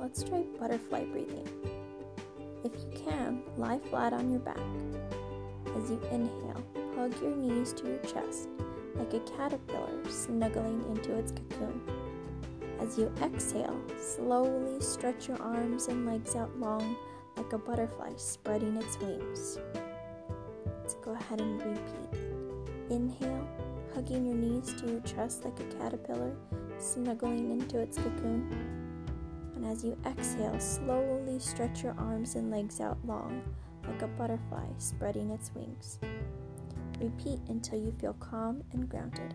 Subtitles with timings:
[0.00, 1.48] let's try butterfly breathing.
[2.64, 4.58] If you can, lie flat on your back.
[5.76, 6.64] As you inhale,
[6.96, 8.48] hug your knees to your chest
[8.96, 11.80] like a caterpillar snuggling into its cocoon.
[12.80, 16.96] As you exhale, slowly stretch your arms and legs out long
[17.36, 19.60] like a butterfly spreading its wings.
[20.80, 22.20] Let's go ahead and repeat.
[22.90, 23.46] Inhale,
[23.94, 26.34] hugging your knees to your chest like a caterpillar
[26.78, 28.85] snuggling into its cocoon.
[29.56, 33.42] And as you exhale, slowly stretch your arms and legs out long
[33.88, 35.98] like a butterfly spreading its wings.
[37.00, 39.34] Repeat until you feel calm and grounded.